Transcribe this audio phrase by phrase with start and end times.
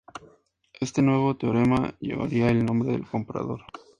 [0.79, 3.61] Este nuevo teorema llevaría el nombre del comprador.